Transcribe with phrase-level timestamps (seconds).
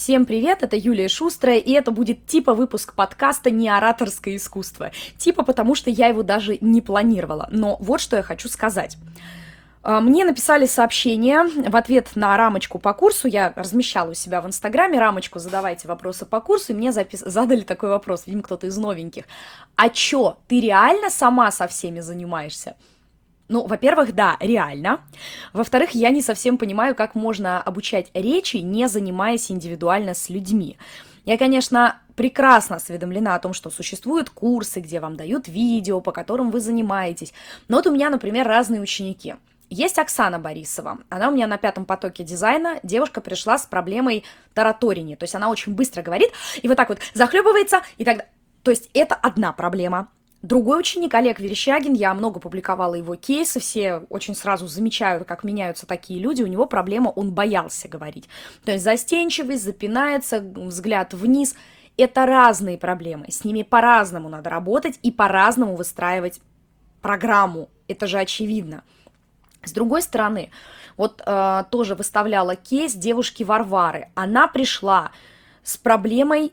[0.00, 4.92] Всем привет, это Юлия Шустрая, и это будет типа выпуск подкаста «Не ораторское искусство».
[5.18, 7.48] Типа потому, что я его даже не планировала.
[7.50, 8.96] Но вот что я хочу сказать.
[9.82, 13.28] А, мне написали сообщение в ответ на рамочку по курсу.
[13.28, 17.20] Я размещала у себя в Инстаграме рамочку «Задавайте вопросы по курсу», и мне запис...
[17.20, 19.24] задали такой вопрос, видимо, кто-то из новеньких.
[19.76, 22.74] «А чё, ты реально сама со всеми занимаешься?»
[23.50, 25.00] Ну, во-первых, да, реально.
[25.52, 30.78] Во-вторых, я не совсем понимаю, как можно обучать речи, не занимаясь индивидуально с людьми.
[31.24, 36.52] Я, конечно, прекрасно осведомлена о том, что существуют курсы, где вам дают видео, по которым
[36.52, 37.34] вы занимаетесь.
[37.66, 39.34] Но вот у меня, например, разные ученики.
[39.68, 40.98] Есть Оксана Борисова.
[41.08, 42.78] Она у меня на пятом потоке дизайна.
[42.84, 44.22] Девушка пришла с проблемой
[44.54, 45.16] тараторини.
[45.16, 46.30] То есть она очень быстро говорит
[46.62, 48.26] и вот так вот захлебывается и так
[48.62, 50.08] То есть это одна проблема.
[50.42, 55.86] Другой ученик, Олег Верещагин, я много публиковала его кейсы, все очень сразу замечают, как меняются
[55.86, 58.26] такие люди, у него проблема, он боялся говорить.
[58.64, 61.54] То есть застенчивость, запинается, взгляд вниз.
[61.98, 66.40] Это разные проблемы, с ними по-разному надо работать и по-разному выстраивать
[67.02, 68.82] программу, это же очевидно.
[69.62, 70.50] С другой стороны,
[70.96, 74.08] вот э, тоже выставляла кейс девушки Варвары.
[74.14, 75.12] Она пришла
[75.62, 76.52] с проблемой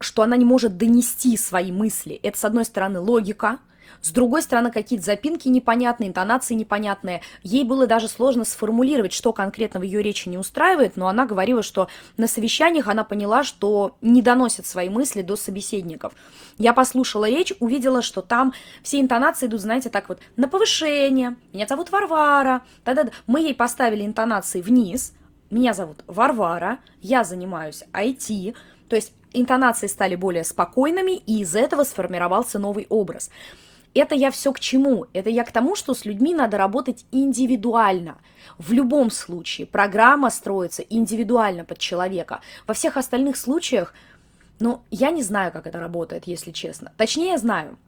[0.00, 2.18] что она не может донести свои мысли.
[2.22, 3.58] Это, с одной стороны, логика,
[4.04, 7.22] с другой стороны, какие-то запинки непонятные, интонации непонятные.
[7.42, 11.62] Ей было даже сложно сформулировать, что конкретно в ее речи не устраивает, но она говорила,
[11.62, 16.12] что на совещаниях она поняла, что не доносит свои мысли до собеседников.
[16.58, 21.36] Я послушала речь, увидела, что там все интонации идут, знаете, так вот, на повышение.
[21.54, 22.60] Меня зовут Варвара.
[22.84, 23.10] Да-да-да.
[23.26, 25.14] Мы ей поставили интонации вниз.
[25.50, 26.78] Меня зовут Варвара.
[27.00, 28.54] Я занимаюсь IT.
[28.90, 33.30] То есть интонации стали более спокойными, и из этого сформировался новый образ.
[33.94, 35.06] Это я все к чему?
[35.12, 38.18] Это я к тому, что с людьми надо работать индивидуально.
[38.58, 42.40] В любом случае программа строится индивидуально под человека.
[42.66, 43.94] Во всех остальных случаях,
[44.58, 46.92] ну, я не знаю, как это работает, если честно.
[46.96, 47.78] Точнее, я знаю.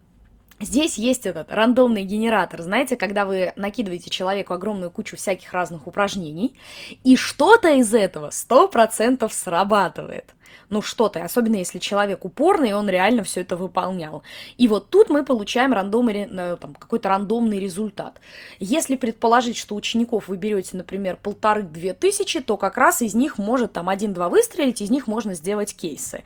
[0.58, 6.58] Здесь есть этот рандомный генератор, знаете, когда вы накидываете человеку огромную кучу всяких разных упражнений,
[7.05, 10.34] и что-то из этого 100% срабатывает.
[10.68, 14.22] Ну что-то, особенно если человек упорный, и он реально все это выполнял.
[14.56, 18.20] И вот тут мы получаем рандомный, э, там, какой-то рандомный результат.
[18.58, 23.74] Если предположить, что учеников вы берете, например, полторы-две тысячи, то как раз из них может
[23.74, 26.24] там один-два выстрелить, из них можно сделать кейсы.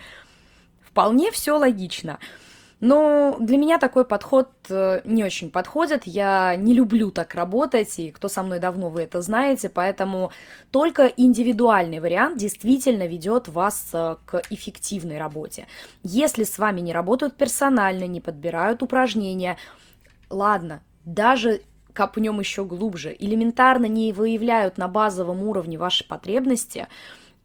[0.82, 2.18] Вполне все логично.
[2.80, 6.06] Но для меня такой подход э, не очень подходит.
[6.06, 10.32] Я не люблю так работать, и кто со мной давно, вы это знаете, поэтому
[10.70, 15.66] только индивидуальный вариант действительно ведет вас э, к эффективной работе.
[16.02, 19.58] Если с вами не работают персонально, не подбирают упражнения,
[20.30, 21.60] ладно, даже
[21.92, 26.88] копнем еще глубже, элементарно не выявляют на базовом уровне ваши потребности–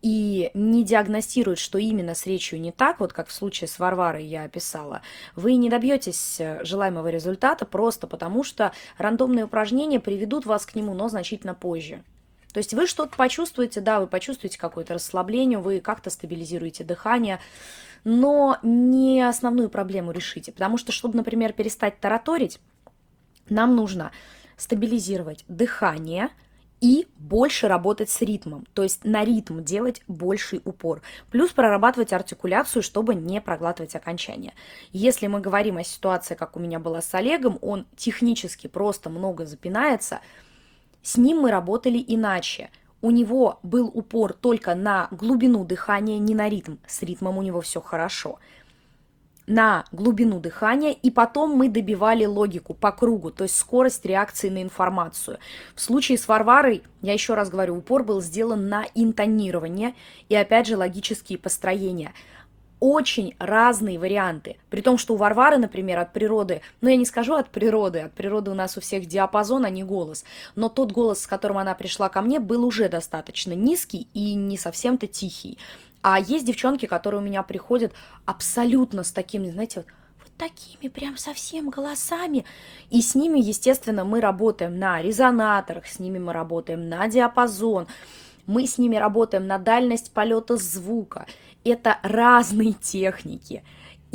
[0.06, 4.24] и не диагностирует, что именно с речью не так, вот как в случае с Варварой
[4.24, 5.02] я описала,
[5.36, 10.94] вы не добьетесь э, желаемого результата просто потому, что рандомные упражнения приведут вас к нему,
[10.94, 12.04] но значительно позже.
[12.54, 17.40] То есть вы что-то почувствуете, да, вы почувствуете какое-то расслабление, вы как-то стабилизируете дыхание,
[18.04, 20.52] но не основную проблему решите.
[20.52, 22.60] Потому что, чтобы, например, перестать тараторить,
[23.50, 24.12] нам нужно
[24.56, 26.30] стабилизировать дыхание–
[26.82, 32.84] и больше работать с ритмом, то есть на ритм делать больший упор, плюс прорабатывать артикуляцию,
[32.84, 34.54] чтобы не проглатывать окончания.
[34.92, 39.46] Если мы говорим о ситуации, как у меня была с Олегом, он технически просто много
[39.46, 40.20] запинается,
[41.02, 42.70] с ним мы работали иначе.
[43.02, 46.78] У него был упор только на глубину дыхания, не на ритм.
[46.88, 48.40] С ритмом у него все хорошо
[49.48, 54.62] на глубину дыхания, и потом мы добивали логику по кругу, то есть скорость реакции на
[54.62, 55.38] информацию.
[55.76, 59.94] В случае с Варварой, я еще раз говорю, упор был сделан на интонирование
[60.30, 62.14] и опять же логические построения.
[62.82, 64.58] Очень разные варианты.
[64.70, 68.14] При том, что у Варвары, например, от природы, ну я не скажу от природы, от
[68.14, 70.26] природы у нас у всех диапазон, а не голос,
[70.56, 74.58] но тот голос, с которым она пришла ко мне, был уже достаточно низкий и не
[74.58, 75.58] совсем-то тихий.
[76.08, 77.92] А есть девчонки, которые у меня приходят
[78.28, 79.88] абсолютно с такими, знаете, вот,
[80.20, 82.46] вот такими прям совсем голосами.
[82.92, 87.88] И с ними, естественно, мы работаем на резонаторах, с ними мы работаем на диапазон,
[88.46, 91.26] мы с ними работаем на дальность полета звука.
[91.64, 93.64] Это разные техники.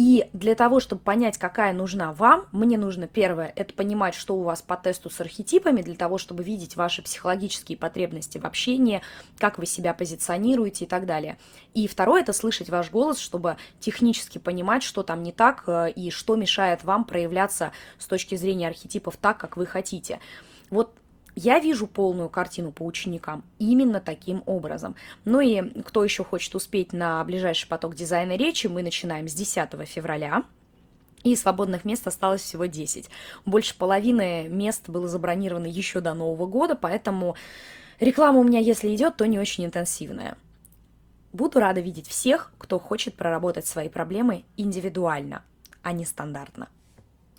[0.01, 4.43] И для того, чтобы понять, какая нужна вам, мне нужно первое, это понимать, что у
[4.43, 9.03] вас по тесту с архетипами, для того, чтобы видеть ваши психологические потребности в общении,
[9.39, 11.37] как вы себя позиционируете и так далее.
[11.75, 16.11] И второе, это слышать ваш голос, чтобы технически понимать, что там не так э, и
[16.11, 20.19] что мешает вам проявляться с точки зрения архетипов так, как вы хотите.
[20.71, 20.95] Вот
[21.35, 24.97] Я вижу полную картину по ученикам именно таким образом.
[25.25, 29.71] Ну и кто еще хочет успеть на ближайший поток дизайна речи, мы начинаем с 10
[29.87, 30.45] февраля.
[31.23, 33.11] И свободных мест осталось всего 10.
[33.45, 37.37] Больше половины мест было забронировано еще до Нового года, поэтому
[37.99, 40.39] реклама у меня, если идет, то не очень интенсивная.
[41.33, 45.45] Буду рада видеть всех, кто хочет проработать свои проблемы индивидуально,
[45.83, 46.69] а не стандартно.